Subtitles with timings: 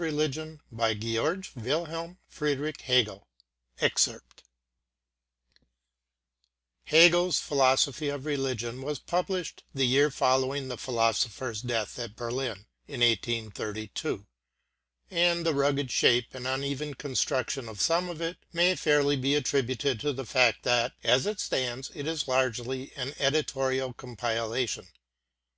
[0.00, 3.28] [pg 138] GEORG WILHELM FRIEDRICH HEGEL
[3.78, 4.24] The Philosophy of Religion
[6.88, 13.00] Hegel's "Philosophy of Religion" was published the year following the philosopher's death, at Berlin, in
[13.00, 14.26] 1832;
[15.10, 20.00] and the rugged shape and uneven construction of some of it may fairly be attributed
[20.00, 24.88] to the fact that, as it stands, it is largely an editorial compilation.